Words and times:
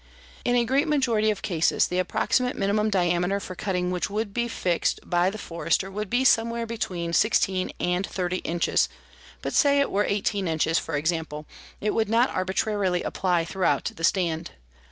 In 0.43 0.55
a 0.55 0.65
great 0.65 0.87
majority 0.87 1.29
of 1.29 1.43
cases 1.43 1.85
the 1.85 1.99
approximate 1.99 2.55
minimum 2.55 2.89
diameter 2.89 3.39
for 3.39 3.53
cutting 3.53 3.91
which 3.91 4.09
would 4.09 4.33
be 4.33 4.47
fixed 4.47 4.99
by 5.07 5.27
it 5.27 5.39
forester 5.39 5.91
would 5.91 6.09
be 6.09 6.23
somewhere 6.25 6.65
between 6.65 7.13
16 7.13 7.71
and 7.79 8.07
30 8.07 8.37
inches, 8.37 8.89
but 9.43 9.53
say 9.53 9.79
it 9.79 9.91
were 9.91 10.03
18 10.03 10.47
inches, 10.47 10.79
for 10.79 10.95
example, 10.95 11.45
it 11.79 11.93
would 11.93 12.09
not 12.09 12.31
arbitrarily 12.31 13.03
apply 13.03 13.45
throughout 13.45 13.91
the 13.95 14.03
stand. 14.03 14.49